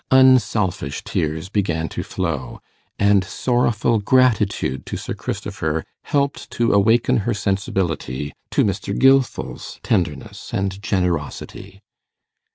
Unselfish 0.09 1.03
tears 1.03 1.47
began 1.47 1.87
to 1.87 2.01
flow, 2.01 2.59
and 2.97 3.23
sorrowful 3.23 3.99
gratitude 3.99 4.83
to 4.83 4.97
Sir 4.97 5.13
Christopher 5.13 5.83
helped 6.05 6.49
to 6.49 6.73
awaken 6.73 7.17
her 7.17 7.35
sensibility 7.35 8.33
to 8.49 8.63
Mr. 8.65 8.97
Gilfil's 8.97 9.79
tenderness 9.83 10.49
and 10.55 10.81
generosity. 10.81 11.83